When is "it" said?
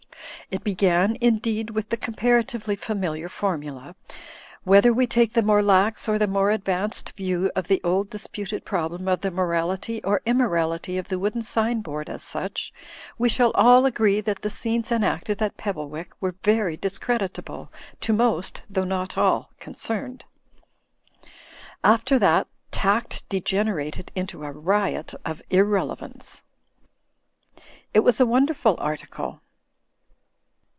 0.49-0.65, 27.93-28.01